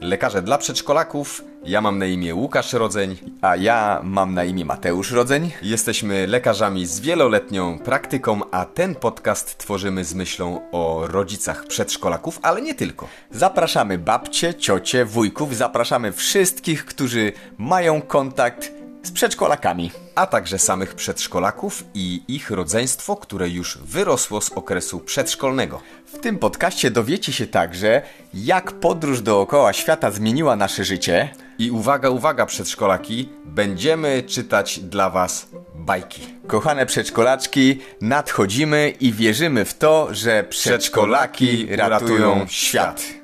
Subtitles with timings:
[0.00, 1.44] Lekarze dla przedszkolaków.
[1.64, 3.16] Ja mam na imię Łukasz Rodzeń.
[3.42, 5.50] A ja mam na imię Mateusz Rodzeń.
[5.62, 12.62] Jesteśmy lekarzami z wieloletnią praktyką, a ten podcast tworzymy z myślą o rodzicach przedszkolaków, ale
[12.62, 13.08] nie tylko.
[13.30, 20.03] Zapraszamy babcie, ciocie, wujków, zapraszamy wszystkich, którzy mają kontakt z przedszkolakami.
[20.14, 25.80] A także samych przedszkolaków i ich rodzeństwo, które już wyrosło z okresu przedszkolnego.
[26.06, 28.02] W tym podcaście dowiecie się także,
[28.34, 31.28] jak podróż dookoła świata zmieniła nasze życie.
[31.58, 36.22] I uwaga, uwaga, przedszkolaki, będziemy czytać dla Was bajki.
[36.46, 43.23] Kochane przedszkolaczki, nadchodzimy i wierzymy w to, że przedszkolaki ratują świat.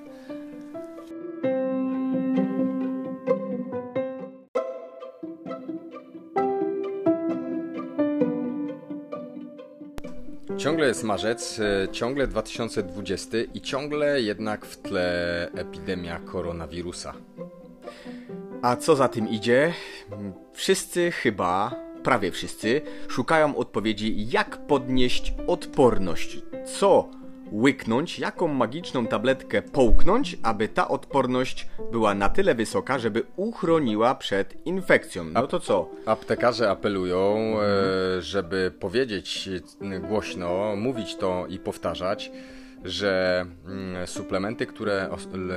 [10.61, 17.15] Ciągle jest marzec, e, ciągle 2020 i ciągle jednak w tle epidemia koronawirusa.
[18.63, 19.73] A co za tym idzie?
[20.53, 26.39] Wszyscy chyba, prawie wszyscy, szukają odpowiedzi, jak podnieść odporność.
[26.79, 27.09] Co
[27.53, 34.67] łyknąć, jaką magiczną tabletkę połknąć, aby ta odporność była na tyle wysoka, żeby uchroniła przed
[34.67, 35.25] infekcją.
[35.25, 35.89] No to co?
[36.07, 39.49] Aptekarze apelują, e, żeby powiedzieć
[40.09, 42.31] głośno, mówić to i powtarzać,
[42.85, 45.11] że mm, suplementy, które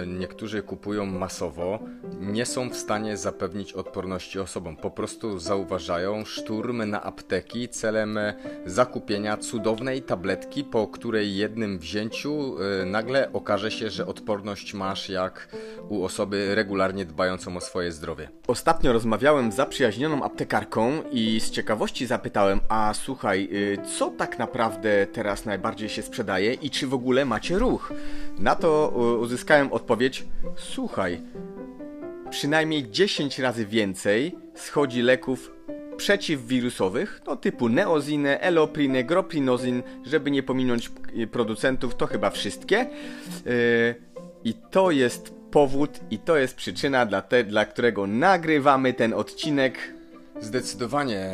[0.07, 1.79] niektórzy kupują masowo,
[2.19, 4.77] nie są w stanie zapewnić odporności osobom.
[4.77, 8.19] Po prostu zauważają szturm na apteki celem
[8.65, 15.47] zakupienia cudownej tabletki, po której jednym wzięciu y, nagle okaże się, że odporność masz jak
[15.89, 18.29] u osoby regularnie dbającą o swoje zdrowie.
[18.47, 25.07] Ostatnio rozmawiałem z zaprzyjaźnioną aptekarką i z ciekawości zapytałem, a słuchaj, y, co tak naprawdę
[25.07, 27.93] teraz najbardziej się sprzedaje i czy w ogóle ogóle macie ruch?
[28.39, 28.89] Na to
[29.21, 30.25] uzyskałem odpowiedź:
[30.55, 31.21] Słuchaj,
[32.29, 35.51] przynajmniej 10 razy więcej schodzi leków
[35.97, 40.91] przeciwwirusowych, no typu neozinę, eloprinę, groprinozin, żeby nie pominąć
[41.31, 42.77] producentów, to chyba wszystkie.
[43.45, 43.95] Yy,
[44.43, 49.77] I to jest powód i to jest przyczyna, dla, te, dla którego nagrywamy ten odcinek
[50.43, 51.29] Zdecydowanie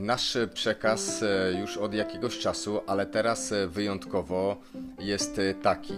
[0.00, 4.56] nasz przekaz e, już od jakiegoś czasu, ale teraz e, wyjątkowo
[4.98, 5.94] jest e, taki.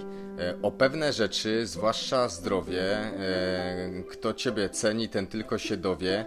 [0.62, 3.12] O pewne rzeczy, zwłaszcza zdrowie,
[4.10, 6.26] kto ciebie ceni, ten tylko się dowie.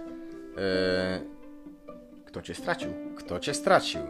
[2.25, 2.89] Kto cię stracił?
[3.17, 4.01] Kto cię stracił?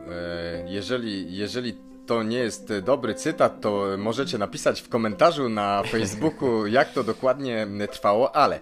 [0.65, 6.93] Jeżeli, jeżeli to nie jest dobry cytat, to możecie napisać w komentarzu na Facebooku, jak
[6.93, 8.59] to dokładnie trwało, ale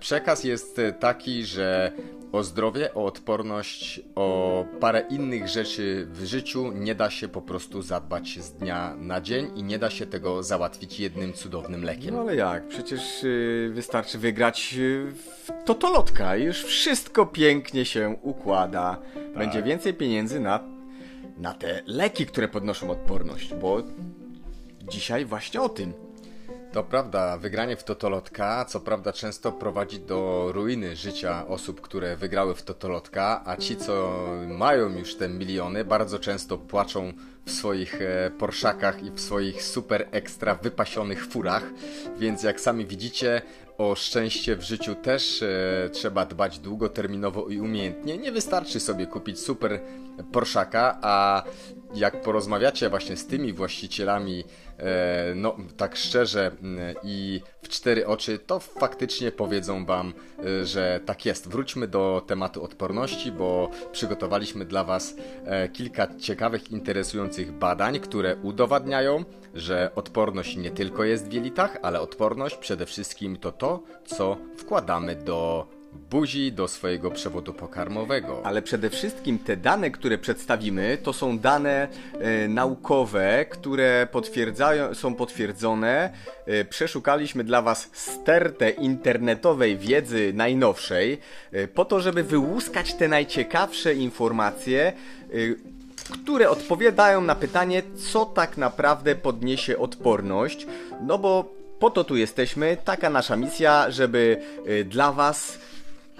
[0.00, 1.92] przekaz jest taki, że
[2.32, 7.82] o zdrowie, o odporność, o parę innych rzeczy w życiu nie da się po prostu
[7.82, 12.14] zadbać z dnia na dzień i nie da się tego załatwić jednym cudownym lekiem.
[12.14, 12.68] No ale jak?
[12.68, 18.98] Przecież yy, wystarczy wygrać yy, w totolotka i już wszystko pięknie się układa.
[19.14, 19.32] Tak.
[19.34, 20.60] Będzie więcej pieniędzy na,
[21.38, 23.82] na te leki, które podnoszą odporność, bo
[24.88, 25.92] dzisiaj właśnie o tym.
[26.72, 32.54] To prawda, wygranie w Totolotka, co prawda często prowadzi do ruiny życia osób, które wygrały
[32.54, 37.12] w Totolotka, a ci, co mają już te miliony, bardzo często płaczą
[37.46, 41.62] w swoich e, Porszakach i w swoich super ekstra wypasionych furach,
[42.18, 43.42] więc jak sami widzicie,
[43.78, 48.18] o szczęście w życiu też e, trzeba dbać długoterminowo i umiejętnie.
[48.18, 49.80] Nie wystarczy sobie kupić super
[50.32, 51.42] Porszaka, a
[51.94, 54.44] jak porozmawiacie właśnie z tymi właścicielami,
[54.78, 56.50] e, no tak szczerze
[57.02, 61.48] i w cztery oczy, to faktycznie powiedzą Wam, e, że tak jest.
[61.48, 65.14] Wróćmy do tematu odporności, bo przygotowaliśmy dla Was
[65.44, 69.24] e, kilka ciekawych, interesujących badań, które udowadniają,
[69.54, 75.16] że odporność nie tylko jest w jelitach, ale odporność przede wszystkim to to, co wkładamy
[75.16, 75.66] do
[76.10, 78.40] buzi do swojego przewodu pokarmowego.
[78.44, 81.88] Ale przede wszystkim te dane, które przedstawimy, to są dane
[82.20, 86.12] e, naukowe, które potwierdzają, są potwierdzone.
[86.46, 91.18] E, przeszukaliśmy dla Was stertę internetowej wiedzy najnowszej,
[91.52, 95.72] e, po to, żeby wyłuskać te najciekawsze informacje, e,
[96.12, 100.66] które odpowiadają na pytanie, co tak naprawdę podniesie odporność.
[101.00, 105.58] No bo po to tu jesteśmy, taka nasza misja, żeby e, dla Was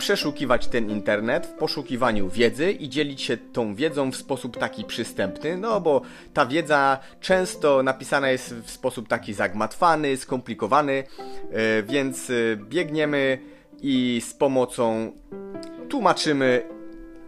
[0.03, 5.57] przeszukiwać ten internet w poszukiwaniu wiedzy i dzielić się tą wiedzą w sposób taki przystępny,
[5.57, 6.03] no bo
[6.35, 11.05] ta wiedza często napisana jest w sposób taki zagmatwany, skomplikowany,
[11.53, 13.39] e, więc e, biegniemy
[13.83, 15.13] i z pomocą
[15.89, 16.69] tłumaczymy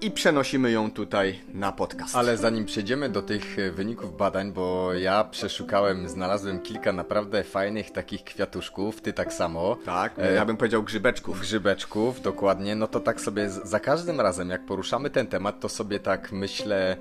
[0.04, 2.16] i przenosimy ją tutaj na podcast.
[2.16, 7.90] Ale zanim przejdziemy do tych e, wyników badań, bo ja przeszukałem, znalazłem kilka naprawdę fajnych
[7.90, 9.76] takich kwiatuszków, ty tak samo.
[9.84, 11.40] Tak, e, ja bym powiedział grzybeczków.
[11.40, 12.74] Grzybeczków, dokładnie.
[12.74, 16.96] No to tak sobie za każdym razem, jak poruszamy ten temat, to sobie tak myślę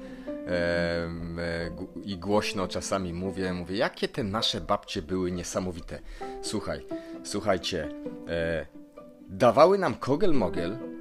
[0.47, 1.71] e,
[2.03, 5.99] i głośno czasami mówię, mówię, jakie te nasze babcie były niesamowite.
[6.41, 6.85] Słuchaj,
[7.23, 7.89] słuchajcie,
[8.27, 8.65] e,
[9.29, 10.92] dawały nam kogel-mogel,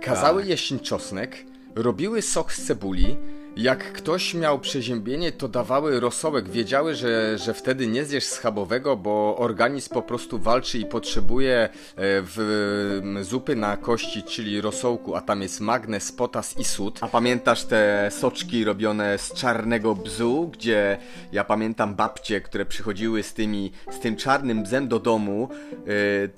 [0.00, 0.50] kazały tak.
[0.50, 1.44] jeść czosnek,
[1.74, 3.16] robiły sok z cebuli,
[3.58, 6.48] jak ktoś miał przeziębienie, to dawały rosołek.
[6.48, 11.68] Wiedziały, że, że wtedy nie zjesz schabowego, bo organizm po prostu walczy i potrzebuje e,
[11.96, 16.98] w zupy na kości, czyli rosołku, a tam jest magnez, potas i sód.
[17.00, 20.98] A pamiętasz te soczki robione z czarnego bzu, gdzie
[21.32, 25.48] ja pamiętam babcie, które przychodziły z tymi, z tym czarnym bzem do domu.
[25.72, 25.88] E,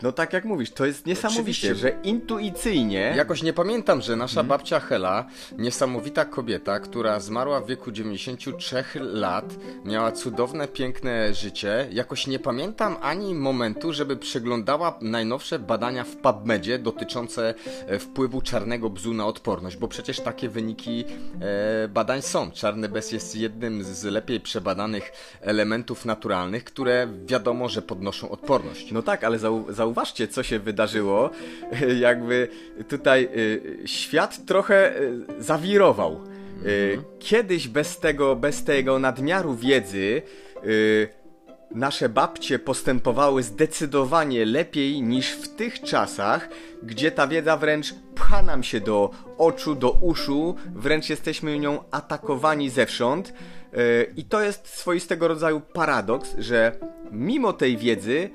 [0.03, 1.75] no tak jak mówisz, to jest niesamowicie, Oczywiście.
[1.75, 3.13] że intuicyjnie...
[3.17, 4.49] Jakoś nie pamiętam, że nasza hmm.
[4.49, 5.27] babcia Hela,
[5.59, 9.55] niesamowita kobieta, która która zmarła w wieku 93 lat,
[9.85, 11.89] miała cudowne, piękne życie.
[11.93, 17.55] Jakoś nie pamiętam ani momentu, żeby przeglądała najnowsze badania w PubMedzie dotyczące
[17.87, 21.05] e, wpływu czarnego bzu na odporność, bo przecież takie wyniki
[21.41, 22.51] e, badań są.
[22.51, 28.93] Czarny bez jest jednym z lepiej przebadanych elementów naturalnych, które wiadomo, że podnoszą odporność.
[28.93, 31.31] No tak, ale zau zauważcie, co się wydarzyło.
[32.01, 32.49] Jakby
[32.89, 33.29] tutaj
[33.85, 34.95] świat trochę
[35.39, 36.21] zawirował.
[36.65, 37.05] Mhm.
[37.19, 40.23] Kiedyś bez tego, bez tego nadmiaru wiedzy
[40.65, 41.09] y,
[41.75, 46.49] nasze babcie postępowały zdecydowanie lepiej niż w tych czasach,
[46.83, 52.71] gdzie ta wiedza wręcz pcha nam się do oczu, do uszu, wręcz jesteśmy nią atakowani
[52.71, 53.29] zewsząd.
[53.75, 56.73] Y, I to jest swoistego rodzaju paradoks, że
[57.13, 58.31] mimo tej wiedzy,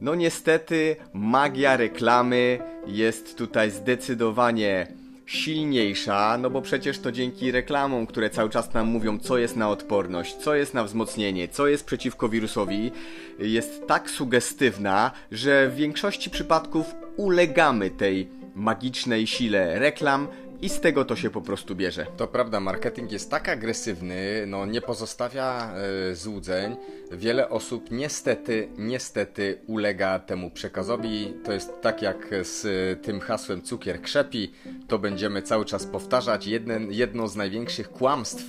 [0.00, 4.99] no niestety magia reklamy jest tutaj zdecydowanie
[5.30, 9.68] silniejsza, no bo przecież to dzięki reklamom, które cały czas nam mówią, co jest na
[9.68, 12.92] odporność, co jest na wzmocnienie, co jest przeciwko wirusowi,
[13.38, 20.28] jest tak sugestywna, że w większości przypadków ulegamy tej magicznej sile reklam,
[20.62, 22.06] i z tego to się po prostu bierze.
[22.16, 25.74] To prawda, marketing jest tak agresywny, no nie pozostawia
[26.10, 26.76] e, złudzeń.
[27.12, 31.34] Wiele osób niestety, niestety ulega temu przekazowi.
[31.44, 32.62] To jest tak jak z
[33.02, 34.52] tym hasłem cukier krzepi.
[34.88, 36.46] To będziemy cały czas powtarzać.
[36.46, 38.44] Jeden, jedno z największych kłamstw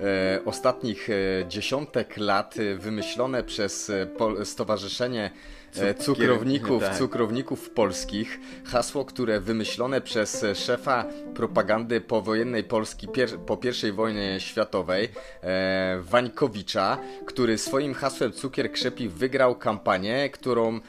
[0.00, 1.14] e, ostatnich e,
[1.48, 4.06] dziesiątek lat wymyślone przez e,
[4.44, 5.30] Stowarzyszenie
[5.80, 6.96] E, cukrowników, tak.
[6.96, 8.40] cukrowników polskich.
[8.64, 11.04] Hasło, które wymyślone przez szefa
[11.34, 13.58] propagandy powojennej Polski pier po
[13.88, 15.08] I wojnie światowej,
[15.42, 20.80] e, Wańkowicza, który swoim hasłem Cukier Krzepi wygrał kampanię, którą e,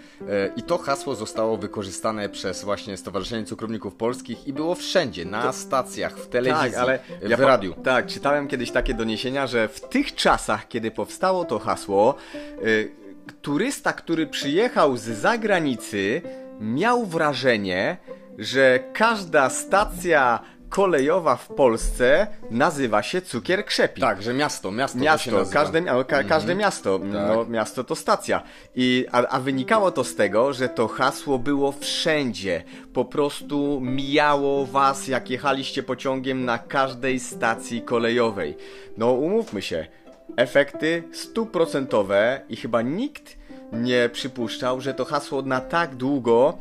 [0.55, 5.53] i to hasło zostało wykorzystane przez właśnie Stowarzyszenie Cukrowników Polskich i było wszędzie, na to...
[5.53, 7.73] stacjach, w telewizji, tak, ale w ja radiu.
[7.83, 12.15] Tak, czytałem kiedyś takie doniesienia, że w tych czasach, kiedy powstało to hasło,
[12.63, 13.02] y
[13.43, 16.21] turysta, który przyjechał z zagranicy,
[16.59, 17.97] miał wrażenie,
[18.37, 24.01] że każda stacja kolejowa w Polsce nazywa się Cukier Krzepi.
[24.01, 26.27] Tak, że miasto, miasto, miasto każde, ka, mhm.
[26.27, 27.07] każde miasto, tak.
[27.11, 28.43] no, miasto to stacja.
[28.75, 32.63] I, a, a wynikało to z tego, że to hasło było wszędzie.
[32.93, 38.57] Po prostu mijało was, jak jechaliście pociągiem na każdej stacji kolejowej.
[38.97, 39.87] No umówmy się,
[40.35, 43.37] efekty stuprocentowe i chyba nikt
[43.73, 46.57] nie przypuszczał, że to hasło na tak długo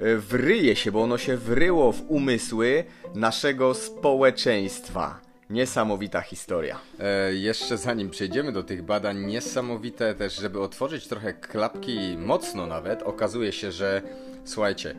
[0.00, 5.20] e, wryje się, bo ono się wryło w umysły naszego społeczeństwa.
[5.50, 6.78] Niesamowita historia.
[7.00, 13.02] E, jeszcze zanim przejdziemy do tych badań, niesamowite też, żeby otworzyć trochę klapki mocno nawet,
[13.02, 14.02] okazuje się, że
[14.44, 14.94] słuchajcie,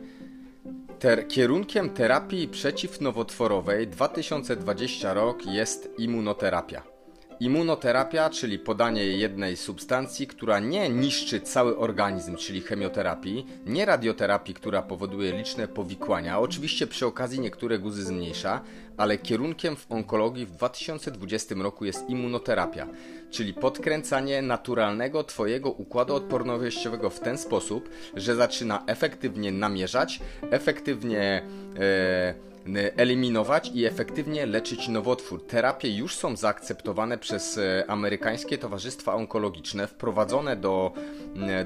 [0.98, 6.95] ter kierunkiem terapii przeciwnowotworowej 2020 rok jest immunoterapia.
[7.40, 14.82] Immunoterapia, czyli podanie jednej substancji, która nie niszczy cały organizm, czyli chemioterapii, nie radioterapii, która
[14.82, 18.60] powoduje liczne powikłania, oczywiście przy okazji niektóre guzy zmniejsza,
[18.96, 22.86] ale kierunkiem w onkologii w 2020 roku jest immunoterapia,
[23.30, 31.42] czyli podkręcanie naturalnego Twojego układu odpornościowego w ten sposób, że zaczyna efektywnie namierzać, efektywnie.
[31.78, 32.55] E,
[32.96, 35.46] eliminować i efektywnie leczyć nowotwór.
[35.46, 40.92] Terapie już są zaakceptowane przez e, amerykańskie towarzystwa onkologiczne, wprowadzone do,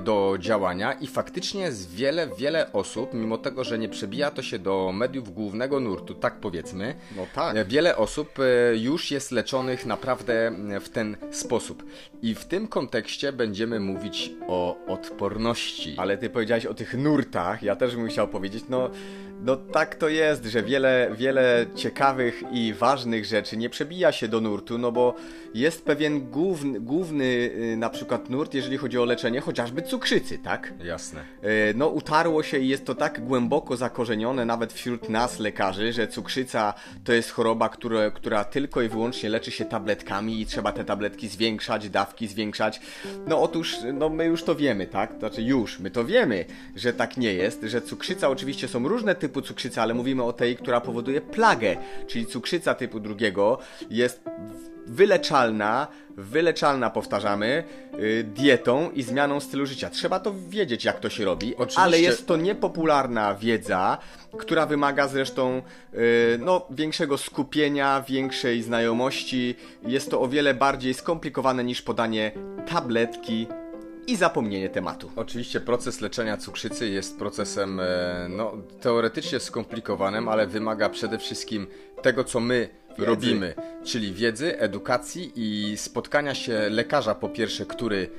[0.04, 4.59] do działania i faktycznie z wiele, wiele osób, mimo tego, że nie przebija to się
[4.59, 7.57] do mediów głównego nurtu, tak powiedzmy, no tak.
[7.57, 11.85] E, wiele osób e, już jest leczonych naprawdę w ten sposób.
[12.23, 15.95] I w tym kontekście będziemy mówić o odporności.
[15.99, 18.90] Ale ty powiedziałeś o tych nurtach, ja też bym chciał powiedzieć, no
[19.45, 24.29] no tak to jest, że wiele wiele, wiele ciekawych i ważnych rzeczy nie przebija się
[24.29, 25.15] do nurtu, no bo
[25.55, 30.75] jest pewien główny, główny y, na przykład nurt, jeżeli chodzi o leczenie chociażby cukrzycy, tak?
[30.85, 31.21] Jasne.
[31.45, 36.09] Y, No, utarło się i jest to tak głęboko zakorzenione nawet wśród nas, lekarzy, że
[36.09, 40.85] cukrzyca to jest choroba, która, która tylko i wyłącznie leczy się tabletkami i trzeba te
[40.85, 42.81] tabletki zwiększać, dawki zwiększać.
[43.27, 45.19] No, otóż, no, my już to wiemy, tak?
[45.19, 46.45] Znaczy, już, my to wiemy,
[46.77, 50.57] że tak nie jest, że cukrzyca, oczywiście są różne typy cukrzycy, ale mówimy o tej,
[50.57, 53.59] która powoduje plagę, czyli cukrzyca typu drugiego
[53.91, 54.21] jest
[54.87, 57.65] wyleczalna, wyleczalna powtarzamy,
[57.99, 59.91] y, dietą i zmianą stylu życia.
[59.91, 61.81] Trzeba to wiedzieć, jak to się robi, Oczywiście.
[61.81, 63.99] ale jest to niepopularna wiedza,
[64.39, 65.63] która wymaga zresztą
[65.95, 69.55] y, no, większego skupienia, większej znajomości.
[69.83, 72.33] Jest to o wiele bardziej skomplikowane niż podanie
[72.67, 73.47] tabletki
[74.11, 75.11] i zapomnienie tematu.
[75.17, 81.67] Oczywiście proces leczenia cukrzycy jest procesem e, no, teoretycznie skomplikowanym, ale wymaga przede wszystkim
[82.02, 88.11] tego, co my robimy, czyli wiedzy, edukacji i spotkania się lekarza po pierwsze, który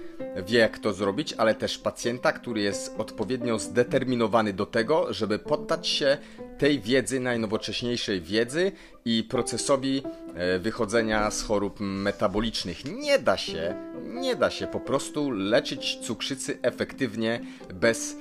[0.47, 5.87] wie jak to zrobić, ale też pacjenta, który jest odpowiednio zdeterminowany do tego, żeby poddać
[5.87, 6.17] się
[6.61, 8.71] tej wiedzy, najnowocześniejszej wiedzy
[9.05, 10.03] i procesowi
[10.35, 12.85] e, wychodzenia z chorób metabolicznych.
[12.85, 17.41] Nie da się, nie da się po prostu leczyć cukrzycy efektywnie
[17.73, 18.15] bez e,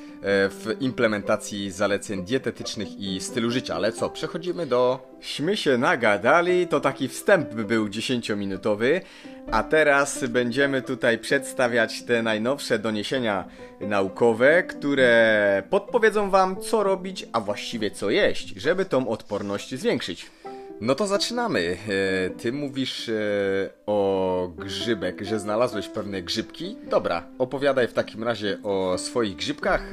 [0.49, 3.75] w implementacji zaleceń dietetycznych i stylu życia.
[3.75, 9.01] Ale co, przechodzimy do Śmy się nagadali, to taki wstęp by był 10-minutowy,
[9.51, 13.45] a teraz będziemy tutaj przedstawiać te najnowsze doniesienia
[13.81, 20.31] naukowe, które podpowiedzą Wam, co robić, a właściwie co jeść, żeby tą odporność zwiększyć.
[20.81, 21.77] No to zaczynamy.
[21.89, 23.13] E, Ty mówisz e,
[23.87, 26.77] o grzybek, że znalazłeś pewne grzybki.
[26.91, 29.91] Dobra, opowiadaj w takim razie o swoich grzybkach.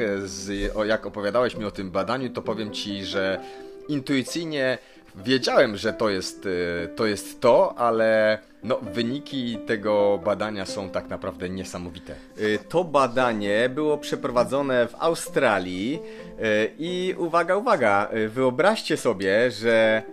[0.80, 3.40] E, jak opowiadałeś mi o tym badaniu, to powiem ci, że
[3.88, 4.78] intuicyjnie
[5.24, 6.48] wiedziałem, że to jest
[6.84, 12.16] e, to, jest to ale no, wyniki tego badania są tak naprawdę niesamowite.
[12.38, 16.00] Y, To badanie było przeprowadzone w Australii
[16.40, 20.04] y, i uwaga, uwaga, y, wyobraźcie sobie, że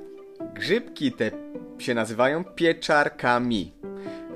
[0.54, 1.30] grzybki te
[1.78, 3.72] się nazywają pieczarkami.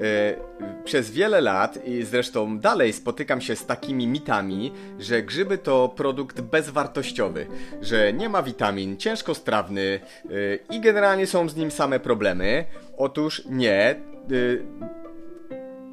[0.01, 0.49] Y,
[0.85, 6.41] Przez wiele lat i zresztą dalej spotykam się z takimi mitami, że grzyby to produkt
[6.41, 7.47] bezwartościowy,
[7.83, 10.01] że nie ma witamin, ciężkostrawny
[10.31, 12.65] y, i generalnie są z nim same problemy.
[12.97, 13.97] Otóż nie.
[14.33, 14.63] y,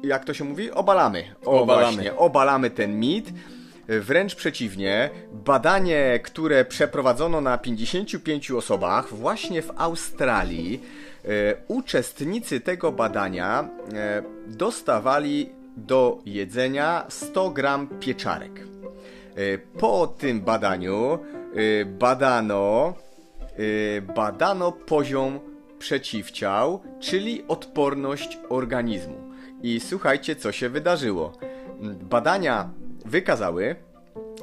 [0.02, 0.70] jak to się mówi?
[0.70, 1.24] Obalamy.
[1.44, 1.92] O, Obalamy.
[1.94, 3.32] Właśnie, obalamy ten mit.
[3.88, 11.05] Wręcz przeciwnie, badanie, które przeprowadzono na 55 osobach właśnie w Australii, e,
[11.68, 18.60] uczestnicy tego badania e, dostawali do jedzenia 100 gram pieczarek.
[18.60, 21.18] E, Po tym badaniu
[21.54, 22.94] e, badano,
[23.96, 25.40] e, badano poziom
[25.78, 29.16] przeciwciał, czyli odporność organizmu.
[29.62, 31.32] I słuchajcie, co się wydarzyło.
[32.10, 32.70] Badania
[33.04, 33.76] wykazały,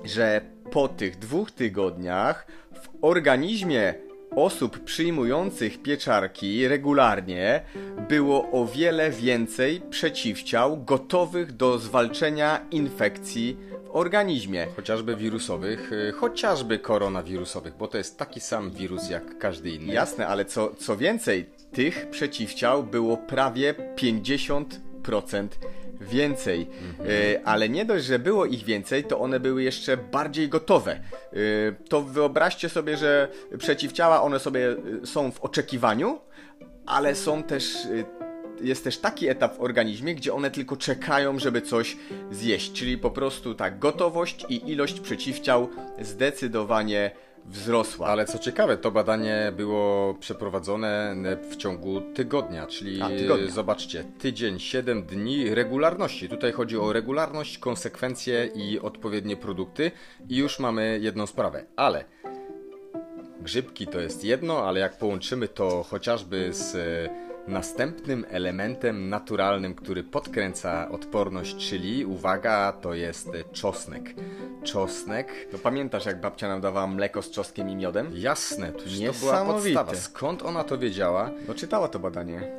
[0.03, 3.93] że po tych dwóch tygodniach w organizmie
[4.35, 7.61] osób przyjmujących pieczarki regularnie
[8.09, 14.67] było o wiele więcej przeciwciał gotowych do zwalczenia infekcji w organizmie.
[14.75, 19.93] Chociażby wirusowych, e, chociażby koronawirusowych, bo to jest taki sam wirus jak każdy inny.
[19.93, 25.47] Jasne, ale co, co więcej, tych przeciwciał było prawie 50%
[26.03, 26.67] więcej.
[26.99, 30.91] E, ale nie dość, że było ich więcej, to one były jeszcze bardziej gotowe.
[30.91, 30.99] E,
[31.89, 36.19] to wyobraźcie sobie, że przeciwciała, one sobie e, są w oczekiwaniu,
[36.85, 37.77] ale są też.
[38.61, 41.97] Jest też taki etap w organizmie, gdzie one tylko czekają, żeby coś
[42.31, 42.73] zjeść.
[42.73, 45.69] Czyli po prostu ta gotowość i ilość przeciwciał
[46.01, 47.11] zdecydowanie
[47.45, 48.07] wzrosła.
[48.07, 51.15] Ale co ciekawe, to badanie było przeprowadzone
[51.49, 53.51] w ciągu tygodnia, czyli A, tygodnia.
[53.51, 56.29] zobaczcie, tydzień, 7 dni regularności.
[56.29, 59.91] Tutaj chodzi o regularność, konsekwencje i odpowiednie produkty
[60.29, 61.65] i już mamy jedną sprawę.
[61.75, 62.05] Ale
[63.41, 66.75] grzybki to jest jedno, ale jak połączymy to chociażby z
[67.47, 74.13] następnym elementem naturalnym, który podkręca odporność, czyli uwaga, to jest czosnek.
[74.63, 78.11] Czosnek No pamiętasz, jak babcia nam dawała mleko z czosnkiem i miodem?
[78.13, 79.95] Jasne, to, to była podstawa.
[79.95, 81.31] Skąd ona to wiedziała?
[81.47, 82.57] No czytała to badanie.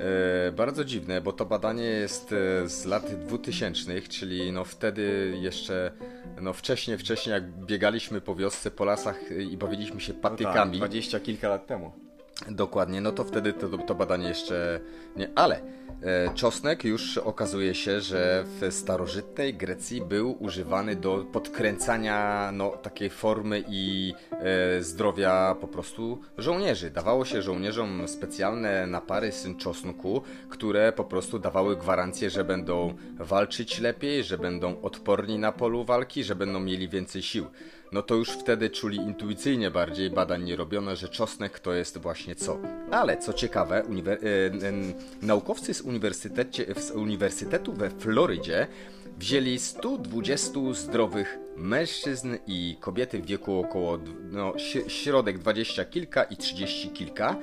[0.48, 5.92] E, bardzo dziwne, bo to badanie jest e, z lat 2000, czyli no wtedy jeszcze,
[6.40, 10.76] no wcześniej, wcześniej jak biegaliśmy po wiosce, po lasach e, i bawiliśmy się Tak, patykami.
[10.78, 12.03] dwadzieścia kilka lat temu.
[12.48, 14.80] Dokładnie, no to wtedy to, to badanie jeszcze
[15.16, 15.60] nie, ale
[16.04, 23.10] E, czosnek już okazuje się, że w starożytnej Grecji był używany do podkręcania no, takiej
[23.10, 26.90] formy i e, zdrowia po prostu żołnierzy.
[26.90, 33.80] Dawało się żołnierzom specjalne napary z czosnku, które po prostu dawały gwarancję, że będą walczyć
[33.80, 37.46] lepiej, że będą odporni na polu walki, że będą mieli więcej sił
[37.94, 42.34] no to już wtedy czuli intuicyjnie bardziej, badań nie robiono, że czosnek to jest właśnie
[42.34, 42.58] co.
[42.90, 44.72] Ale co ciekawe, uniwer- e, e,
[45.22, 45.82] naukowcy z,
[46.78, 48.66] z Uniwersytetu we Florydzie
[49.18, 53.98] wzięli 120 zdrowych mężczyzn i kobiety w wieku około
[54.30, 54.52] no,
[54.88, 57.36] środek 20 kilka i 30 kilka.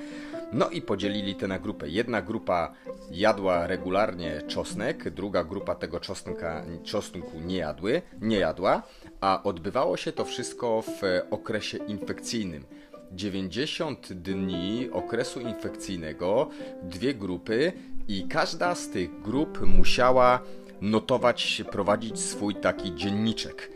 [0.52, 1.88] No i podzielili te na grupę.
[1.88, 2.74] Jedna grupa
[3.10, 8.82] jadła regularnie czosnek, druga grupa tego czosnka, czosnku nie, jadły, nie jadła,
[9.22, 12.64] a odbywało się to wszystko w okresie infekcyjnym.
[13.12, 16.48] 90 dni okresu infekcyjnego,
[16.82, 17.72] dwie grupy
[18.08, 20.40] i każda z tych grup musiała
[20.80, 23.70] notować, prowadzić swój taki dzienniczek.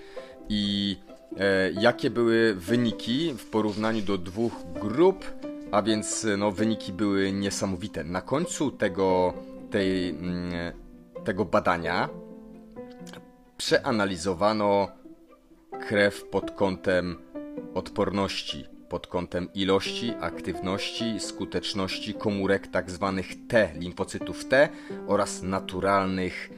[0.49, 0.97] I
[1.39, 5.25] e, jakie były wyniki w porównaniu do dwóch grup,
[5.73, 8.05] a więc no, wyniki były niesamowite.
[8.05, 9.35] Na końcu tego,
[9.71, 10.53] tej, mm,
[11.25, 12.09] tego badania
[13.57, 14.89] przeanalizowano
[15.81, 17.17] krew pod kątem
[17.75, 23.15] odporności, pod kątem ilości, aktywności, skuteczności komórek tzw.
[23.17, 24.69] Tak T, limfocytów T
[25.07, 26.51] oraz naturalnych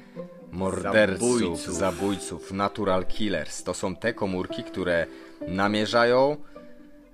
[0.52, 1.74] morderców, zabójców.
[1.74, 3.62] zabójców, natural killers.
[3.62, 5.06] To są te komórki, które
[5.48, 6.36] namierzają,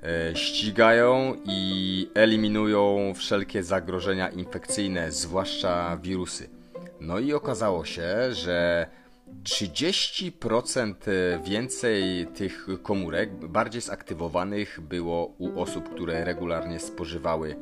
[0.03, 6.49] e, ścigają i eliminują wszelkie zagrożenia infekcyjne, zwłaszcza wirusy.
[7.01, 8.87] No i okazało się, że
[9.45, 10.95] 30%
[11.45, 17.57] więcej tych komórek bardziej zaktywowanych było u osób, które regularnie spożywały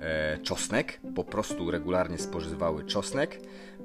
[0.00, 3.40] e, czosnek, po prostu regularnie spożywały czosnek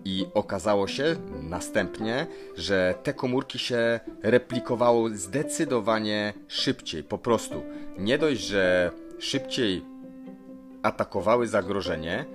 [0.05, 7.63] i okazało się następnie, że te komórki się replikowały zdecydowanie szybciej, po prostu.
[7.97, 9.85] Nie dość, że szybciej
[10.83, 12.25] atakowały zagrożenie,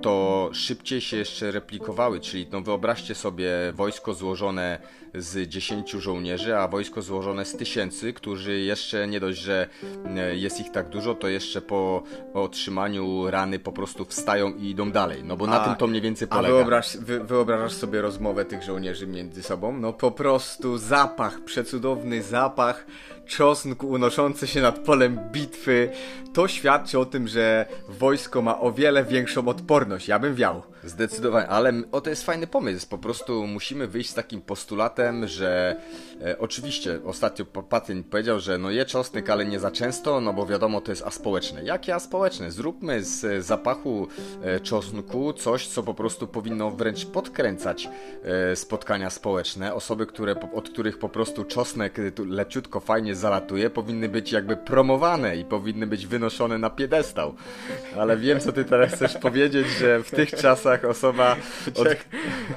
[0.00, 4.78] to szybciej się jeszcze replikowały, czyli no wyobraźcie sobie wojsko złożone
[5.14, 9.68] z 10 żołnierzy, a wojsko złożone z tysięcy, którzy jeszcze nie dość, że
[10.16, 12.02] e, jest ich tak dużo, to jeszcze po
[12.34, 16.28] otrzymaniu rany po prostu wstają i idą dalej, no bo na tym to mniej więcej
[16.28, 16.48] polega.
[16.48, 19.78] A wyobraź, wy, wyobrażasz sobie rozmowę tych żołnierzy między sobą?
[19.78, 22.86] No po prostu zapach, przecudowny zapach
[23.30, 25.90] czosnku unoszący się nad polem bitwy,
[26.32, 29.89] to świadczy o tym, że wojsko ma o wiele większą odporność.
[30.08, 30.62] Ja bym wiał.
[30.84, 32.88] Zdecydowanie, ale o to jest fajny pomysł.
[32.88, 35.76] Po prostu musimy wyjść z takim postulatem, że
[36.22, 40.46] e, oczywiście ostatnio Patyn powiedział, że no je czosnek, ale nie za często, no bo
[40.46, 41.64] wiadomo to jest aspołeczne.
[41.64, 42.50] Jakie aspołeczne?
[42.50, 44.08] Zróbmy z zapachu
[44.42, 47.88] e, czosnku coś, co po prostu powinno wręcz podkręcać
[48.24, 49.74] e, spotkania społeczne.
[49.74, 55.44] Osoby, które, od których po prostu czosnek leciutko fajnie zalatuje, powinny być jakby promowane i
[55.44, 57.34] powinny być wynoszone na piedestał.
[57.98, 61.36] Ale wiem, co ty teraz chcesz powiedzieć, że w tych czasach osoba...
[61.80, 61.88] Od...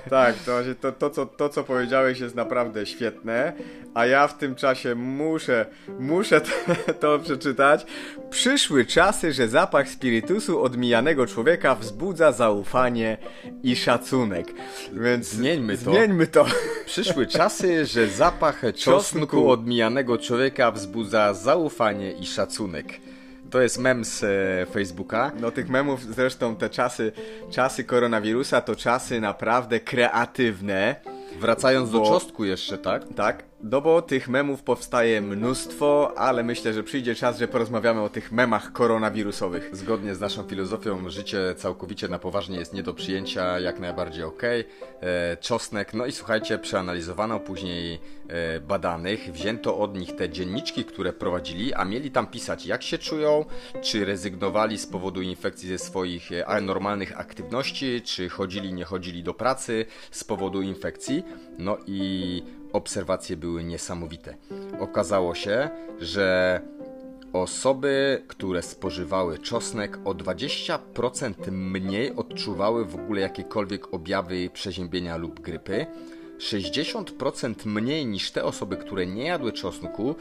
[0.10, 3.54] Tak, to, to, to, co, to, co powiedziałeś jest naprawdę świetne,
[3.94, 5.66] a ja w tym czasie muszę,
[6.00, 6.52] muszę to,
[7.02, 7.86] to przeczytać.
[8.30, 13.18] Przyszły czasy, że zapach spirytusu od mijanego człowieka wzbudza zaufanie
[13.64, 14.48] i szacunek.
[14.94, 15.92] Więc zmieńmy to.
[15.92, 16.46] Zmieńmy to.
[16.86, 22.86] Przyszły czasy, że zapach czosnku od mijanego człowieka wzbudza zaufanie i szacunek.
[23.54, 25.32] To jest mem z e, Facebooka.
[25.40, 27.12] No tych memów zresztą te czasy,
[27.52, 30.96] czasy koronawirusa to czasy naprawdę kreatywne.
[31.40, 32.00] Wracając bo...
[32.00, 33.04] do czosnku jeszcze, tak?
[33.16, 33.44] Tak.
[33.64, 38.32] No bo tych memów powstaje mnóstwo, ale myślę, że przyjdzie czas, że porozmawiamy o tych
[38.32, 39.76] memach koronawirusowych.
[39.76, 44.42] Zgodnie z naszą filozofią, życie całkowicie na poważnie jest nie do przyjęcia, jak najbardziej ok.
[44.44, 51.14] E, czosnek, no i słuchajcie, przeanalizowano później e, badanych, wzięto od nich te dzienniczki, które
[51.14, 53.46] prowadzili, a mieli tam pisać, jak się czują,
[53.82, 59.34] czy rezygnowali z powodu infekcji ze swoich e, normalnych aktywności, czy chodzili, nie chodzili do
[59.34, 61.24] pracy z powodu infekcji.
[61.58, 62.44] No i
[62.74, 64.36] obserwacje były niesamowite.
[64.80, 66.62] Okazało się, że
[67.34, 75.86] osoby, które spożywały czosnek o 20% mniej odczuwały w ogóle jakiekolwiek objawy przeziębienia lub grypy.
[76.38, 80.16] 60% mniej niż te osoby, które nie jadły czosnku,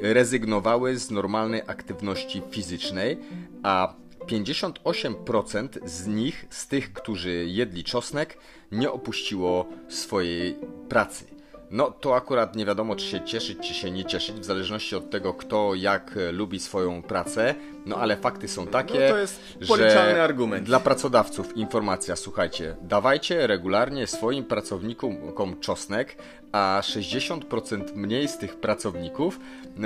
[0.00, 3.18] rezygnowały z normalnej aktywności fizycznej,
[3.62, 3.94] a
[4.26, 8.38] 58% z nich, z tych, którzy jedli czosnek,
[8.72, 10.56] nie opuściło swojej
[10.88, 11.41] pracy.
[11.72, 15.10] No to akurat nie wiadomo, czy się cieszyć, czy się nie cieszyć, w zależności od
[15.10, 17.54] tego, kto jak e, lubi swoją pracę.
[17.86, 20.66] No ale fakty są takie, No to jest policzalny że argument.
[20.66, 26.16] dla pracodawców informacja, słuchajcie, dawajcie regularnie swoim pracownikom czosnek,
[26.52, 29.40] a 60% mniej z tych pracowników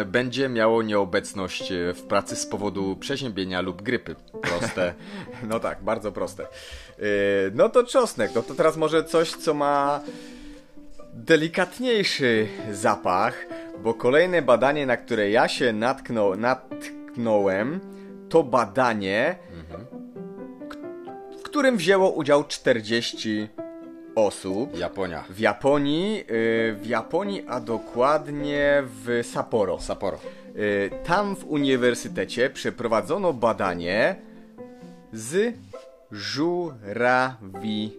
[0.06, 4.16] będzie miało nieobecność e, w pracy z powodu przeziębienia lub grypy.
[4.42, 4.94] Proste.
[5.48, 6.42] No tak, bardzo proste.
[6.98, 7.06] Yy,
[7.54, 10.00] no to czosnek, no to teraz może coś, co ma
[11.16, 13.46] delikatniejszy zapach,
[13.82, 17.80] bo kolejne badanie, na które ja się natknął, natknąłem,
[18.28, 19.36] to badanie,
[21.38, 23.48] w którym wzięło udział 40
[24.14, 24.78] osób.
[24.78, 25.24] Japonia.
[25.30, 26.24] W Japonii, yy,
[26.74, 29.80] w Japonii, a dokładnie w Sapporo.
[29.80, 30.18] Sapporo.
[30.56, 34.16] Y, Tam w uniwersytecie przeprowadzono badanie
[35.12, 35.54] z
[36.12, 37.90] żurawiną.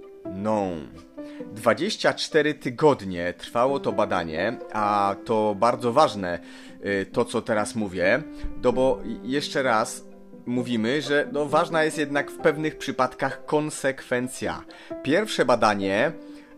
[1.46, 6.40] 24 tygodnie trwało to badanie, a to bardzo ważne
[6.86, 8.24] y, to, co teraz mówię,
[8.64, 10.04] no bo jeszcze raz
[10.46, 14.64] mówimy, że no ważna jest jednak w pewnych przypadkach konsekwencja.
[15.04, 16.12] Pierwsze badanie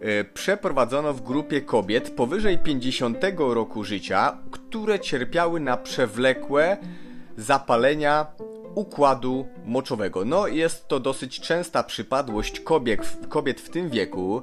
[0.04, 6.78] y, przeprowadzono w grupie kobiet powyżej 50 roku życia, które cierpiały na przewlekłe
[7.38, 8.28] zapalenia
[8.76, 10.26] układu moczowego.
[10.26, 14.42] No jest to dosyć częsta przypadłość kobiet, kobiet w tym wieku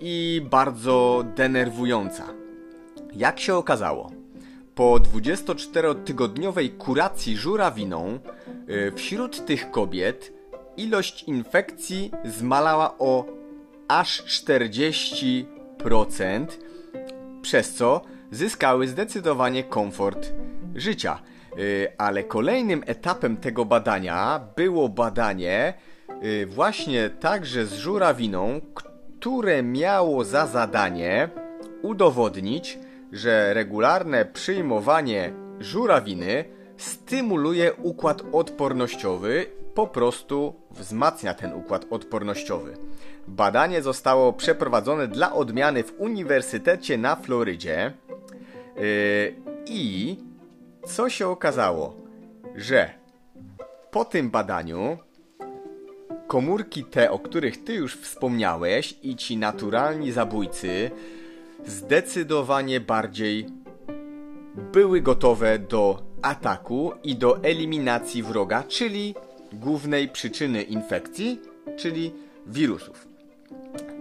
[0.00, 2.24] i bardzo denerwująca.
[3.12, 4.10] Jak się okazało,
[4.74, 8.18] po 24-tygodniowej kuracji żurawiną
[8.68, 10.32] y, wśród tych kobiet
[10.76, 13.26] ilość infekcji zmalała o
[13.88, 15.44] aż 40%,
[17.42, 20.32] przez co zyskały zdecydowanie komfort
[20.74, 21.22] życia.
[21.58, 25.74] Y, Ale kolejnym etapem tego badania było badanie
[26.46, 28.60] właśnie także z żurawiną,
[29.20, 31.28] które miało za zadanie
[31.82, 32.78] udowodnić,
[33.12, 36.44] że regularne przyjmowanie żurawiny
[36.76, 42.76] stymuluje układ odpornościowy, po prostu wzmacnia ten układ odpornościowy.
[43.28, 47.92] Badanie zostało przeprowadzone dla odmiany w Uniwersytecie na Florydzie
[48.76, 48.82] yy,
[49.66, 50.16] i
[50.86, 51.96] co się okazało,
[52.56, 52.90] że
[53.90, 54.98] po tym badaniu
[56.28, 60.90] komórki te, o których ty już wspomniałeś i ci naturalni zabójcy
[61.66, 63.46] zdecydowanie bardziej
[64.72, 69.14] były gotowe do ataku i do eliminacji wroga, czyli
[69.52, 71.40] głównej przyczyny infekcji,
[71.76, 72.12] czyli
[72.46, 73.08] wirusów.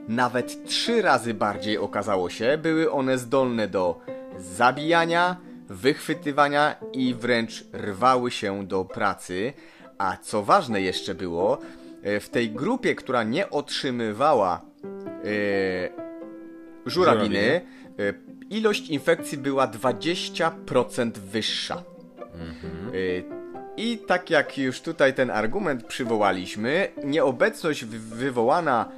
[0.07, 3.99] Nawet trzy razy bardziej okazało się, były one zdolne do
[4.37, 5.37] zabijania,
[5.69, 9.53] wychwytywania i wręcz rwały się do pracy.
[9.97, 11.57] A co ważne jeszcze było,
[12.19, 15.89] w tej grupie, która nie otrzymywała e,
[16.85, 17.61] żurawiny, Żurawiny.
[17.99, 18.13] e,
[18.49, 21.83] ilość infekcji była 20% wyższa.
[22.93, 23.23] Y,
[23.77, 28.91] I tak jak już tutaj ten argument przywołaliśmy, nieobecność wy- wywołana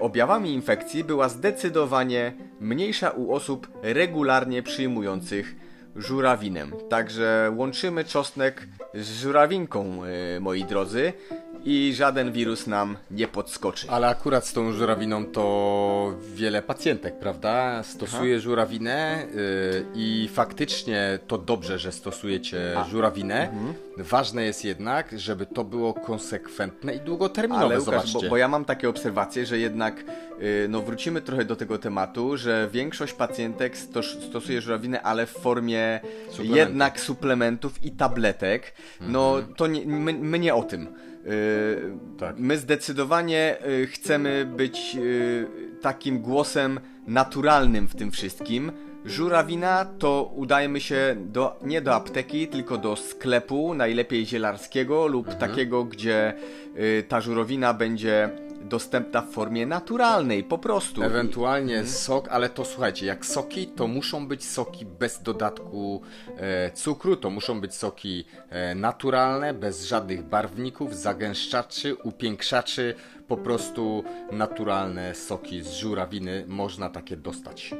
[0.00, 5.56] objawami infekcji była zdecydowanie mniejsza u osób regularnie przyjmujących
[5.96, 6.66] żurawinę.
[6.90, 10.00] Także łączymy czosnek z żurawinką,
[10.40, 11.12] moi drodzy,
[11.66, 13.86] i żaden wirus nam nie podskoczy.
[13.90, 17.82] Ale akurat z tą żurawiną to wiele pacjentek, prawda?
[17.82, 23.48] Stosuje żurawinę yy, i faktycznie to dobrze, że stosujecie żurawinę.
[23.96, 27.64] Ważne jest jednak, żeby to było konsekwentne i długoterminowe.
[27.64, 30.04] Ale Łukasz, bo, bo ja mam takie obserwacje, że jednak
[30.42, 35.30] y, no wrócimy trochę do tego tematu, że większość pacjentek stos, stosuje żurawinę, ale w
[35.30, 36.00] formie
[36.30, 36.56] Suplementów.
[36.56, 38.72] jednak suplementów i tabletek.
[39.00, 40.88] No to nie, my, my nie o tym.
[42.18, 42.38] Tak.
[42.38, 45.46] My zdecydowanie y, chcemy być y,
[45.80, 48.72] takim głosem naturalnym w tym wszystkim.
[49.04, 55.84] Żurawina to udajmy się do, nie do apteki, tylko do sklepu, najlepiej zielarskiego lub takiego,
[55.84, 56.34] gdzie
[56.76, 58.30] y, ta żurawina będzie
[58.68, 61.02] dostępna w formie naturalnej, po prostu.
[61.02, 61.94] Ewentualnie Mhm.
[61.94, 66.02] sok, ale to słuchajcie, jak soki, to muszą być soki bez dodatku
[66.38, 72.94] e, cukru, to muszą być soki e, naturalne, bez żadnych barwników, zagęszczaczy, upiększaczy,
[73.28, 77.74] po prostu naturalne soki z żurawiny można takie dostać.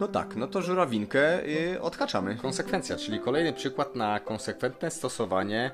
[0.00, 2.36] No tak, no to żurawinkę y, odhaczamy.
[2.36, 5.70] Konsekwencja, czyli kolejny przykład na konsekwentne stosowanie,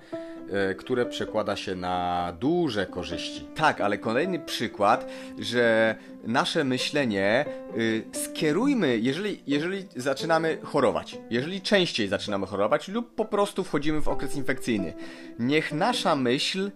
[0.51, 3.49] e, które przekłada się na duże korzyści.
[3.55, 5.07] Tak, ale kolejny przykład,
[5.39, 7.45] że nasze myślenie
[7.77, 14.09] y, skierujmy, jeżeli, jeżeli zaczynamy chorować, jeżeli częściej zaczynamy chorować lub po prostu wchodzimy w
[14.09, 14.95] okres infekcyjny,
[15.39, 16.71] niech nasza myśl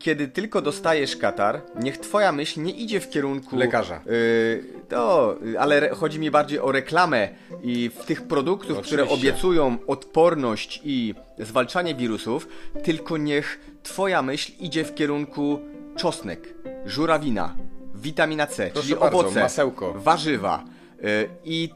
[0.00, 4.00] kiedy tylko dostajesz katar, niech twoja myśl nie idzie w kierunku Lekarza.
[4.06, 7.28] Yy, to, ale chodzi mi bardziej o reklamę
[7.62, 12.48] i w tych produktów, które obiecują odporność i zwalczanie wirusów,
[12.84, 15.60] tylko niech twoja myśl idzie w kierunku
[15.96, 16.54] czosnek,
[16.86, 17.56] żurawina,
[17.94, 19.92] witamina C, Proszę czyli bardzo, owoce, masełko.
[19.96, 20.64] warzywa
[21.02, 21.70] yy, i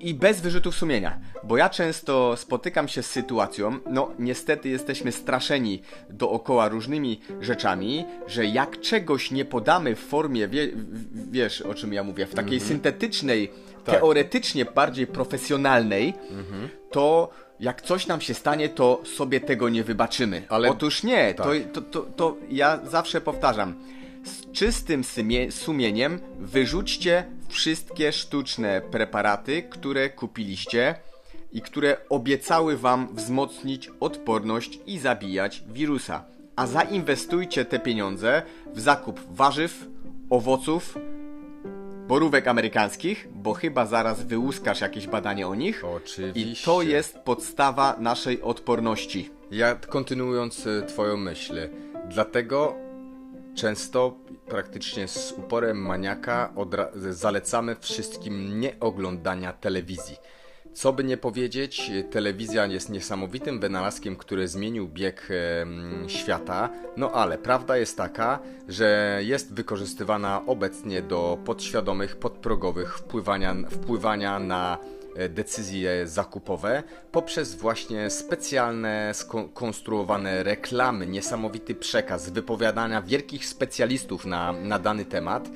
[0.00, 5.82] i bez wyrzutów sumienia, bo ja często spotykam się z sytuacją, no niestety jesteśmy straszeni
[6.10, 10.68] dookoła różnymi rzeczami, że jak czegoś nie podamy w formie, wie,
[11.30, 12.68] wiesz o czym ja mówię, w takiej Mhm.
[12.68, 13.50] syntetycznej,
[13.84, 13.94] Tak.
[13.94, 16.68] teoretycznie bardziej profesjonalnej, Mhm.
[16.90, 17.30] to
[17.60, 20.42] jak coś nam się stanie, to sobie tego nie wybaczymy.
[20.48, 21.46] Ale- Otóż nie, tak.
[21.72, 23.74] to, to, to, to ja zawsze powtarzam.
[24.24, 27.24] Z czystym sumie, sumieniem wyrzućcie
[27.56, 30.94] wszystkie sztuczne preparaty, które kupiliście
[31.52, 36.24] i które obiecały wam wzmocnić odporność i zabijać wirusa.
[36.56, 38.42] A zainwestujcie te pieniądze
[38.74, 39.86] w zakup warzyw,
[40.30, 40.98] owoców,
[42.08, 45.82] borówek amerykańskich, bo chyba zaraz wyłuskasz jakieś badanie o nich.
[45.82, 46.64] I Oczywiście.
[46.64, 49.30] to jest podstawa naszej odporności.
[49.50, 51.68] Ja kontynuując e, Twoją myśl,
[52.08, 52.85] dlatego
[53.56, 54.14] często,
[54.48, 56.52] praktycznie z uporem maniaka,
[57.10, 60.16] zalecamy wszystkim nie oglądania telewizji.
[60.76, 67.38] Co by nie powiedzieć, telewizja jest niesamowitym wynalazkiem, który zmienił bieg em, świata, no ale
[67.38, 68.38] prawda jest taka,
[68.68, 74.95] że jest wykorzystywana obecnie do podświadomych, podprogowych wpływania, wpływania na e,
[75.28, 85.04] decyzje zakupowe poprzez właśnie specjalne, skonstruowane reklamy, niesamowity przekaz, wypowiadania wielkich specjalistów na, na dany
[85.04, 85.48] temat.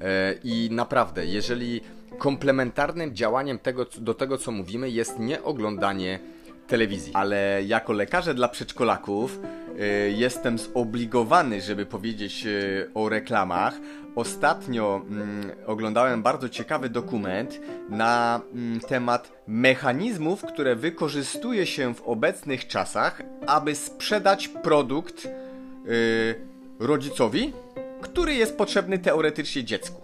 [0.00, 1.80] E, I naprawdę, jeżeli
[2.18, 6.18] komplementarnym działaniem tego, do tego, co mówimy, jest nie oglądanie
[6.66, 7.12] telewizji.
[7.14, 12.46] Ale jako lekarze dla przedszkolaków y, jestem zobligowany, żeby powiedzieć
[12.94, 13.74] o reklamach.
[14.16, 22.68] Ostatnio mm, oglądałem bardzo ciekawy dokument na mm, temat mechanizmów, które wykorzystuje się w obecnych
[22.68, 25.30] czasach, aby sprzedać produkt y,
[26.78, 27.52] rodzicowi,
[28.00, 30.00] który jest potrzebny teoretycznie dziecku.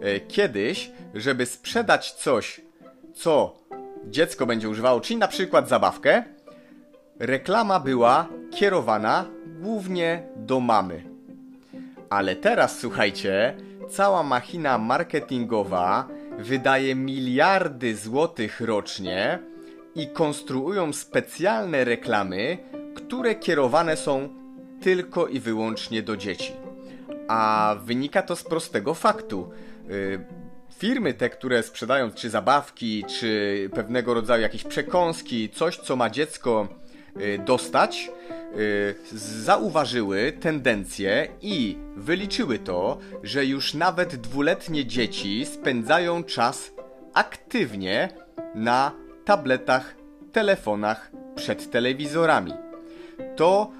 [0.00, 2.60] E, Kiedyś, żeby sprzedać coś,
[3.14, 3.56] co
[4.04, 6.24] dziecko będzie używało, czyli na przykład zabawkę,
[7.18, 9.24] reklama była kierowana
[9.60, 11.15] głównie do mamy.
[12.10, 13.56] Ale teraz słuchajcie,
[13.88, 19.38] cała machina marketingowa wydaje miliardy złotych rocznie
[19.94, 22.58] i konstruują specjalne reklamy,
[22.94, 24.28] które kierowane są
[24.80, 26.52] tylko i wyłącznie do dzieci.
[27.28, 29.50] A wynika to z prostego faktu.
[29.90, 30.46] Y,
[30.78, 36.68] Firmy te, które sprzedają czy zabawki, czy pewnego rodzaju jakieś przekąski, coś co ma dziecko
[37.46, 38.10] dostać,
[38.56, 46.70] y, zauważyły tendencję i wyliczyły to, że już nawet dwuletnie dzieci spędzają czas
[47.14, 48.08] aktywnie
[48.54, 48.92] na
[49.24, 49.96] tabletach,
[50.32, 52.52] telefonach, przed telewizorami.
[53.36, 53.70] To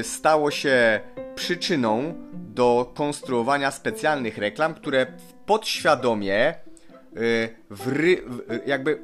[0.00, 1.00] y, stało się
[1.34, 5.06] przyczyną do konstruowania specjalnych reklam, które
[5.46, 6.71] podświadomie y,
[7.70, 8.98] wry, w, jakby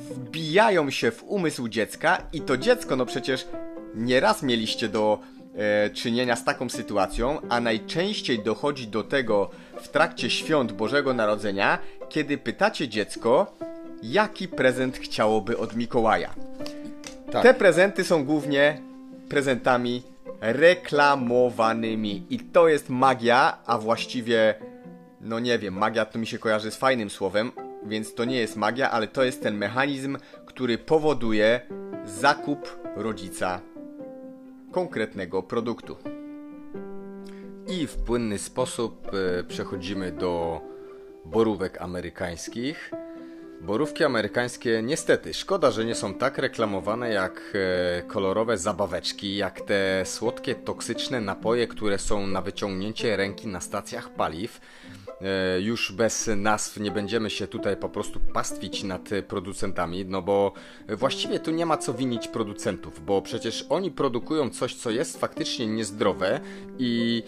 [0.00, 3.46] wbijają się w umysł dziecka i to dziecko, no przecież
[3.94, 5.18] nieraz mieliście do
[5.54, 11.78] e, czynienia z taką sytuacją, a najczęściej dochodzi do tego w trakcie świąt Bożego Narodzenia,
[12.08, 13.56] kiedy pytacie dziecko,
[14.02, 16.34] jaki prezent chciałoby od Mikołaja.
[17.30, 17.42] Tak.
[17.42, 18.80] Te prezenty są głównie
[19.28, 20.02] prezentami
[20.40, 22.26] reklamowanymi.
[22.30, 24.54] I to jest magia, a właściwie,
[25.20, 27.52] no nie wiem, magia to mi się kojarzy z fajnym słowem,
[27.86, 31.60] więc to nie jest magia, ale to jest ten mechanizm, który powoduje
[32.04, 33.60] zakup rodzica
[34.72, 35.96] konkretnego produktu.
[37.66, 40.60] I w płynny sposób e, przechodzimy do
[41.24, 42.90] borówek amerykańskich.
[43.60, 50.02] Borówki amerykańskie niestety, szkoda, że nie są tak reklamowane jak e, kolorowe zabaweczki, jak te
[50.04, 54.60] słodkie, toksyczne napoje, które są na wyciągnięcie ręki na stacjach paliw.
[55.20, 60.52] E, Już bez nazw nie będziemy się tutaj po prostu pastwić nad producentami, no bo
[60.88, 65.66] właściwie tu nie ma co winić producentów, bo przecież oni produkują coś, co jest faktycznie
[65.66, 66.40] niezdrowe
[66.78, 67.22] i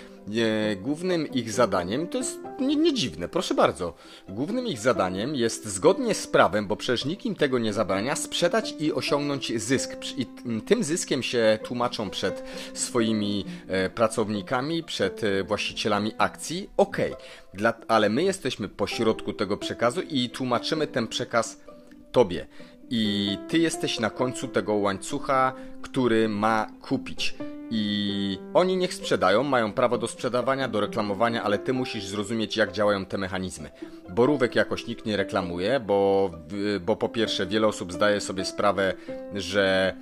[0.83, 3.95] głównym ich zadaniem, to jest nie, nie dziwne, proszę bardzo,
[4.29, 8.75] głównym ich zadaniem jest zgodnie z prawem, bo przecież nikt im tego nie zabrania, sprzedać
[8.79, 9.97] i osiągnąć zysk.
[10.17, 10.27] I
[10.67, 12.43] tym zyskiem się tłumaczą przed
[12.75, 16.71] swoimi e, pracownikami, przed e, właścicielami akcji.
[16.77, 17.15] Okej,
[17.55, 21.61] dla ale my jesteśmy pośrodku tego przekazu i tłumaczymy ten przekaz
[22.13, 22.47] tobie.
[22.91, 25.53] I ty jesteś na końcu tego łańcucha,
[25.83, 27.35] który ma kupić.
[27.71, 32.73] I oni niech sprzedają, mają prawo do sprzedawania, do reklamowania, ale ty musisz zrozumieć, jak
[32.73, 33.71] działają te mechanizmy.
[34.09, 36.31] Borówek jakoś nikt nie reklamuje, bo,
[36.87, 38.95] bo po pierwsze, wiele osób zdaje sobie sprawę,
[39.35, 39.95] że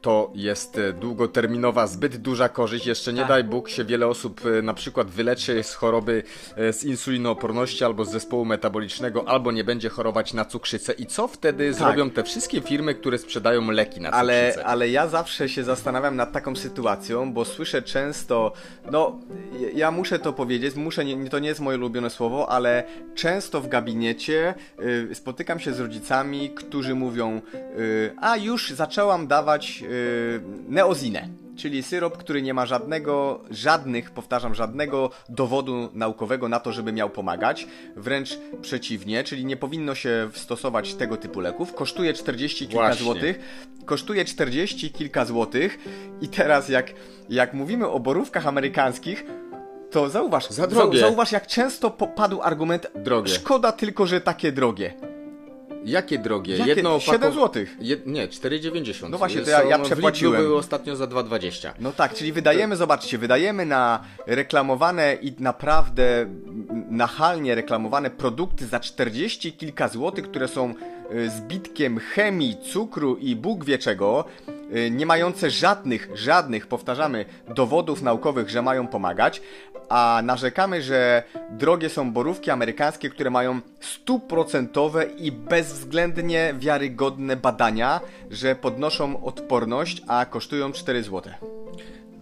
[0.00, 2.86] to jest e, długoterminowa, zbyt duża korzyść.
[2.86, 3.28] Jeszcze nie tak.
[3.28, 6.22] daj Bóg się wiele osób e, na przykład wyleczy z choroby
[6.56, 10.92] z insulinooporności albo z zespołu metabolicznego, albo nie będzie chorować na cukrzycę.
[10.92, 11.74] I co wtedy tak.
[11.74, 14.20] zrobią te wszystkie firmy, które sprzedają leki na cukrzycę?
[14.20, 18.52] Ale, ale ja zawsze się zastanawiam nad taką sytuacją, bo słyszę często,
[18.90, 19.18] no
[19.74, 23.68] ja muszę to powiedzieć, muszę, nie, to nie jest moje ulubione słowo, ale często w
[23.68, 24.54] gabinecie
[25.10, 27.40] y, spotykam się z rodzicami, którzy mówią,
[27.78, 29.88] y, a już zaczęłam dawać podawać yy,
[30.68, 36.92] neozinę, czyli syrop, który nie ma żadnego, żadnych, powtarzam, żadnego dowodu naukowego na to, żeby
[36.92, 37.66] miał pomagać.
[37.96, 41.74] Wręcz przeciwnie, czyli nie powinno się stosować tego typu leków.
[41.74, 43.04] Kosztuje 40 kilka Właśnie.
[43.04, 43.38] złotych.
[43.84, 45.78] Kosztuje 40 kilka złotych
[46.20, 46.92] i teraz jak,
[47.28, 49.24] jak mówimy o borówkach amerykańskich,
[49.90, 51.00] to zauważ, Za drogie.
[51.00, 53.32] zauważ jak często padł argument drogie.
[53.32, 54.94] Szkoda tylko, że takie drogie.
[55.84, 56.56] Jakie drogie?
[56.56, 56.70] Jakie?
[56.70, 57.64] Jedno 7 zł.
[57.80, 58.06] Jed...
[58.06, 59.10] Nie, 4,90.
[59.10, 60.42] No właśnie, to ja, ja przepłaciłem.
[60.42, 61.70] były ostatnio za 2,20.
[61.80, 66.26] No tak, czyli wydajemy, zobaczcie, wydajemy na reklamowane i naprawdę
[66.90, 70.74] nachalnie reklamowane produkty za 40 kilka złotych, które są
[71.14, 74.24] y, zbitkiem chemii, cukru i Bóg wie czego,
[74.76, 79.42] y, nie mające żadnych, żadnych, powtarzamy, dowodów naukowych, że mają pomagać,
[79.88, 88.56] a narzekamy, że drogie są borówki amerykańskie, które mają stuprocentowe i bezwzględnie wiarygodne badania, że
[88.56, 91.22] podnoszą odporność, a kosztują 4 zł.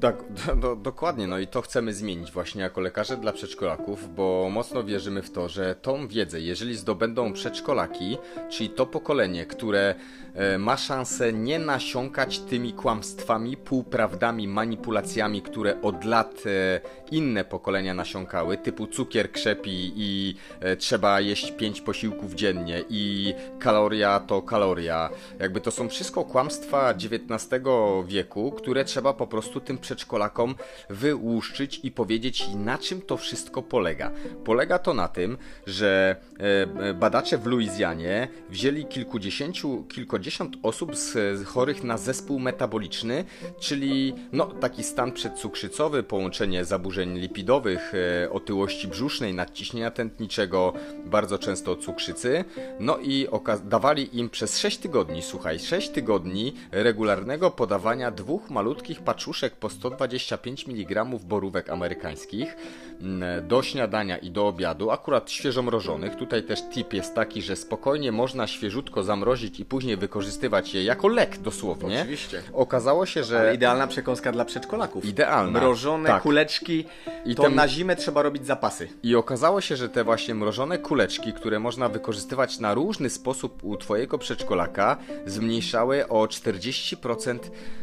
[0.03, 0.17] Tak,
[0.63, 5.23] do, dokładnie, no i to chcemy zmienić właśnie jako lekarze dla przedszkolaków, bo mocno wierzymy
[5.23, 8.19] w to, że tą wiedzę, jeżeli zdobędą przedszkolaki,
[8.51, 9.95] czyli to pokolenie, które
[10.35, 17.95] e, ma szansę nie nasiąkać tymi kłamstwami, półprawdami, manipulacjami, które od lat e, inne pokolenia
[17.95, 25.11] nasiąkały, typu cukier krzepi i e, trzeba jeść pięć posiłków dziennie i kaloria to kaloria.
[25.39, 27.63] Jakby to są wszystko kłamstwa XIX
[28.07, 30.55] wieku, które trzeba po prostu tym przedszkolakom przedszkolakom
[30.91, 34.11] wyłuszczyć i powiedzieć na czym to wszystko polega.
[34.45, 41.45] Polega to na tym, że e, e, badacze w Luizjanie wzięli kilkudziesięciu, kilkadziesiąt osób z,
[41.47, 43.25] chorych na zespół metaboliczny,
[43.61, 50.73] czyli no, taki stan przedcukrzycowy, połączenie zaburzeń lipidowych, e, otyłości brzusznej, nadciśnienia tętniczego,
[51.05, 52.45] bardzo często cukrzycy.
[52.81, 53.27] No i
[53.65, 60.69] dawali im przez 6 tygodni, słuchaj, 6 tygodni regularnego podawania dwóch malutkich paczuszek po 125
[60.69, 62.57] mg borówek amerykańskich
[63.01, 66.17] mm, do śniadania i do obiadu, akurat świeżo mrożonych.
[66.17, 71.09] Tutaj też tip jest taki, że spokojnie można świeżutko zamrozić i później wykorzystywać je jako
[71.09, 72.01] lek dosłownie.
[72.01, 72.43] Oczywiście.
[72.53, 73.41] Okazało się, że...
[73.41, 75.05] Ale idealna przekąska dla przedszkolaków.
[75.05, 75.61] Idealna.
[75.61, 76.23] Mrożone tak.
[76.23, 76.85] kuleczki,
[77.27, 78.89] I to na zimę trzeba robić zapasy.
[79.03, 83.77] I okazało się, że te właśnie mrożone kuleczki, które można wykorzystywać na różny sposób u
[83.77, 87.39] Twojego przedszkolaka, zmniejszały o 40%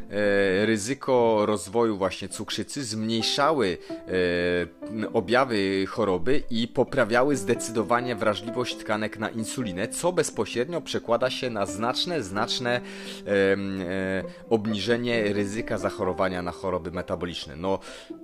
[0.10, 9.20] e, ryzyko rozwoju rozwoju właśnie cukrzycy zmniejszały e, objawy choroby i poprawiały zdecydowanie wrażliwość tkanek
[9.20, 12.82] na insulinę, co bezpośrednio przekłada się na znaczne, znaczne e,
[13.28, 17.56] e, obniżenie ryzyka zachorowania na choroby metaboliczne.
[17.56, 17.80] No,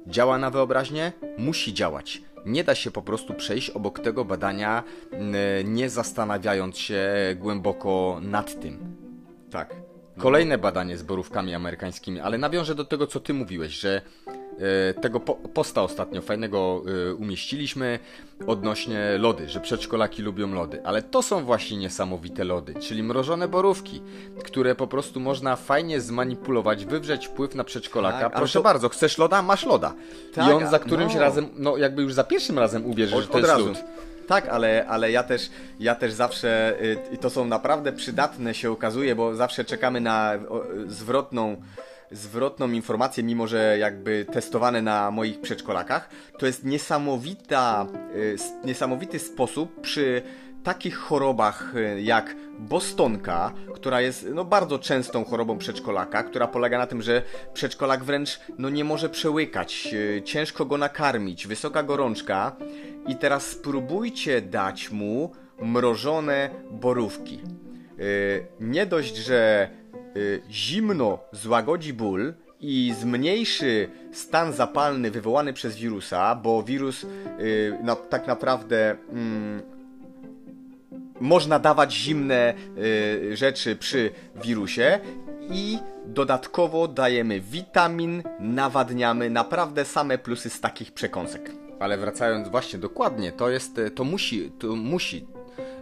[0.07, 1.11] działa na wyobraźnię?
[1.37, 2.21] Musi działać.
[2.45, 4.83] Nie da się po prostu przejść obok tego badania,
[5.63, 7.03] nie zastanawiając się
[7.35, 8.95] głęboko nad tym.
[9.49, 9.84] Tak.
[10.17, 14.01] Kolejne badanie z borówkami amerykańskimi, ale nawiążę do tego, co ty mówiłeś, że
[14.89, 17.99] e, tego po, posta ostatnio fajnego e, umieściliśmy
[18.47, 24.01] odnośnie lody, że przedszkolaki lubią lody, ale to są właśnie niesamowite lody, czyli mrożone borówki,
[24.43, 28.19] które po prostu można fajnie zmanipulować, wywrzeć wpływ na przedszkolaka.
[28.19, 28.63] Tak, Proszę to...
[28.63, 29.41] bardzo, chcesz loda?
[29.41, 29.93] Masz loda.
[30.33, 31.19] Tak, I on za którymś no.
[31.19, 33.67] razem, no jakby już za pierwszym razem uwierzy, że to jest razu.
[33.67, 33.77] lód.
[34.27, 38.71] Tak, ale, ale ja, też, ja też zawsze, y, i to są naprawdę przydatne się
[38.71, 40.33] okazuje, bo zawsze czekamy na
[40.87, 41.57] zwrotną
[42.11, 46.09] zwrotną informację, mimo że jakby testowane na moich przedszkolakach,
[46.39, 50.21] to jest niesamowita, y, niesamowity sposób przy
[50.65, 56.87] takich chorobach y, jak bostonka, która jest no, bardzo częstą chorobą przedszkolaka, która polega na
[56.87, 57.21] tym, że
[57.53, 62.55] przedszkolak wręcz no, nie może przełykać, ciężko go nakarmić, wysoka gorączka
[63.07, 67.39] i teraz spróbujcie dać mu mrożone borówki.
[67.97, 69.69] Yy, nie dość, że
[70.49, 77.05] zimno złagodzi ból i zmniejszy stan zapalny wywołany przez wirusa, bo wirus
[78.09, 79.74] tak naprawdę mm,
[81.19, 82.53] można dawać zimne
[83.33, 84.99] rzeczy przy wirusie
[85.49, 91.51] i dodatkowo dajemy witamin, nawadniamy, naprawdę same plusy z takich przekąsek.
[91.79, 95.27] Ale wracając właśnie dokładnie, to jest, to musi, to musi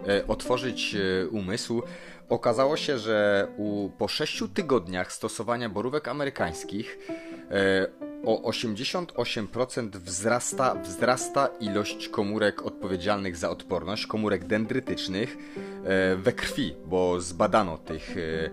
[0.08, 1.82] e, otworzyć e, umysł.
[2.30, 7.00] Okazało się, że u, po 6 tygodniach stosowania borówek amerykańskich
[7.52, 15.38] e, o 88% wzrasta, wzrasta ilość komórek odpowiedzialnych za odporność, komórek dendrytycznych
[15.86, 18.50] e, we krwi, bo zbadano tych e,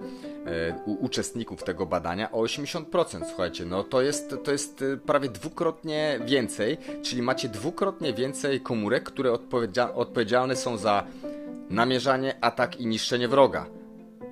[0.51, 3.25] e, uczestników tego badania o 80%.
[3.29, 9.33] Słuchajcie, no to jest, to jest prawie dwukrotnie więcej, czyli macie dwukrotnie więcej komórek, które
[9.33, 11.07] odpowiedzia odpowiedzialne są za
[11.71, 13.80] namierzanie, atak i niszczenie wroga.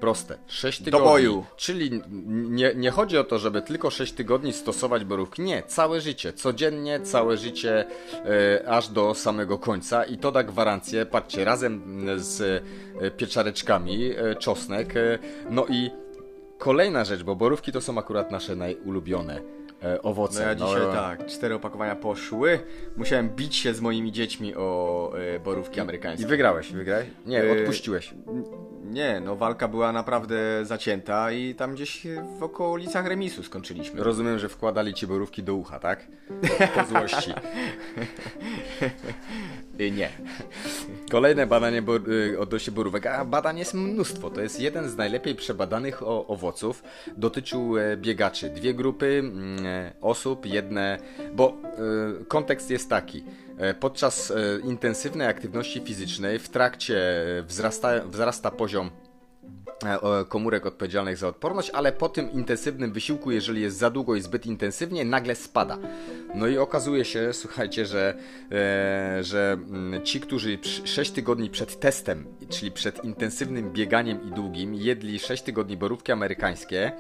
[0.01, 0.39] Proste.
[0.47, 1.09] 6 tygodni.
[1.09, 1.45] boju.
[1.57, 5.43] Czyli nie, nie chodzi o to, żeby tylko 6 tygodni stosować borówki.
[5.43, 6.33] Nie, całe życie.
[6.33, 7.87] Codziennie, całe życie,
[8.25, 10.05] e, aż do samego końca.
[10.05, 12.65] I to da gwarancję, patrzcie, razem z
[13.01, 14.97] e, pieczareczkami, e, czosnek.
[14.97, 15.19] E,
[15.51, 15.91] no i
[16.59, 19.58] kolejna rzecz, bo borówki to są akurat nasze najulubione e,
[20.03, 20.41] owoce.
[20.41, 22.61] No ja dzisiaj tak, cztery opakowania poszły.
[22.97, 26.27] Musiałem bić się z moimi dziećmi o e, borówki I amerykańskie.
[26.27, 27.07] wygrałeś, wygrałeś?
[27.27, 28.15] Nie, Yy, odpuściłeś.
[28.85, 32.07] Nie, no walka była naprawdę zacięta i tam gdzieś
[32.39, 34.03] w okolicach remisu skończyliśmy.
[34.03, 36.07] Rozumiem, że wkładali ci borówki do ucha, tak?
[36.75, 37.33] Po złości.
[39.81, 40.11] Y, nie.
[41.11, 44.31] Kolejne badanie bo, y, odnośnie borówek, a badań jest mnóstwo.
[44.31, 46.83] To jest jeden z najlepiej przebadanych o, owoców.
[47.17, 48.51] Dotyczył e, biegaczy.
[48.51, 50.99] Dwie grupy mm, e, osób, jedne.
[51.35, 51.57] Bo
[52.21, 53.25] e, kontekst jest taki.
[53.59, 54.33] E, Podczas
[54.65, 56.99] intensywnej aktywności fizycznej w trakcie
[57.47, 58.91] wzrasta, wzrasta poziom
[60.29, 64.47] komórek odpowiedzialnych za odporność, ale po tym intensywnym wysiłku, jeżeli jest za długo i zbyt
[64.47, 65.79] intensywnie, nagle spada.
[66.35, 68.15] No i okazuje się, słuchajcie, że,
[68.53, 74.75] e, że mm, ci, którzy 6 tygodni przed testem, czyli przed intensywnym bieganiem i długim,
[74.75, 76.93] jedli 6 tygodni borówki amerykańskie,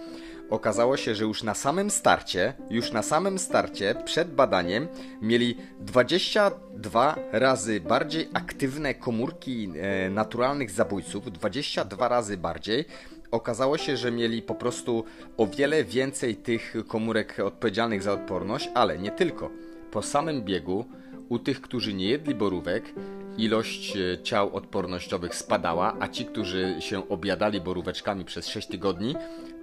[0.51, 4.89] okazało się, że już na samym starcie, już na samym starcie, przed badaniem,
[5.23, 12.85] mieli 22 razy bardziej aktywne komórki e, naturalnych zabójców, 22 razy bardziej.
[13.31, 15.05] Okazało się, że mieli po prostu
[15.37, 19.51] o wiele więcej tych komórek odpowiedzialnych za odporność, ale nie tylko.
[19.91, 20.85] Po samym biegu
[21.29, 22.95] u tych, którzy nie jedli borówek,
[23.39, 29.15] ilość e, ciał odpornościowych spadała, a ci, którzy się objadali boróweczkami przez 6 tygodni,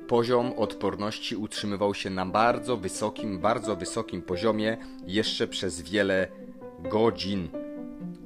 [0.08, 4.78] poziom odporności utrzymywał się na bardzo wysokim, bardzo wysokim poziomie
[5.08, 6.28] jeszcze przez wiele
[6.80, 7.48] godzin.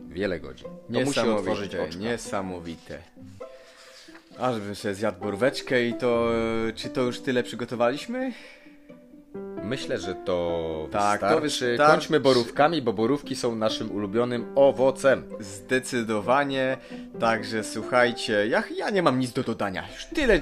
[0.09, 0.67] Wiele godzin.
[0.93, 1.99] To musi otworzyć Niesamowite, oczka.
[1.99, 2.97] niesamowite.
[4.39, 6.31] Aż bym sobie zjadł boróweczkę i to...
[6.69, 8.31] e, Czy to już tyle przygotowaliśmy?
[9.63, 11.67] Myślę, że to Tak, to wystarczy.
[11.69, 11.91] wystarczy.
[11.93, 15.23] Kończmy borówkami, bo borówki są naszym ulubionym owocem.
[15.39, 16.77] Zdecydowanie.
[17.19, 19.83] Także słuchajcie, ja, ja nie mam nic do dodania.
[19.93, 20.41] Już tyle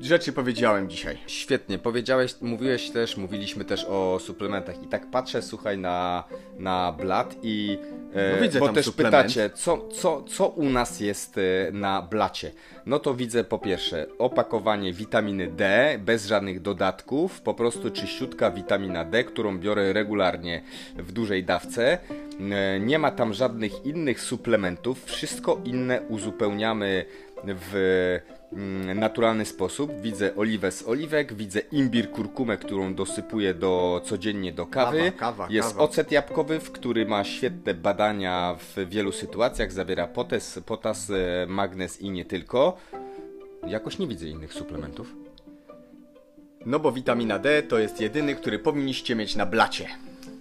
[0.00, 1.18] rzeczy powiedziałem dzisiaj.
[1.26, 6.24] Świetnie, powiedziałeś, mówiłeś też, mówiliśmy też o suplementach i tak patrzę, słuchaj, na,
[6.58, 7.78] na blat i
[8.14, 9.14] e, No widzę bo też suplement.
[9.26, 11.42] pytacie, co, co, co u nas jest e,
[11.72, 12.50] na blacie.
[12.86, 19.04] No to widzę po pierwsze opakowanie witaminy D bez żadnych dodatków, po prostu czyściutka witamina
[19.04, 20.62] D, którą biorę regularnie
[20.96, 21.98] w dużej dawce.
[22.50, 27.04] E, Nie ma tam żadnych innych suplementów, wszystko inne uzupełniamy
[27.44, 28.18] w
[28.94, 29.92] naturalny sposób.
[30.00, 34.98] Widzę oliwę z oliwek, widzę imbir, kurkumę, którą dosypuję do, codziennie do kawy.
[34.98, 35.84] Kawa, kawa, Jest kawa.
[35.84, 39.72] ocet jabłkowy, w który ma świetne badania w wielu sytuacjach.
[39.72, 42.76] Zawiera potas, potas, e, magnez i nie tylko.
[43.66, 45.14] Jakoś nie widzę innych suplementów.
[46.66, 49.86] No bo witamina D to jest jedyny, który powinniście mieć na blacie.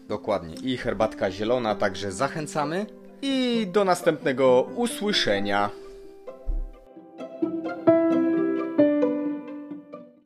[0.07, 0.55] Dokładnie.
[0.63, 2.85] I herbatka zielona, także zachęcamy.
[3.21, 5.69] I do następnego usłyszenia.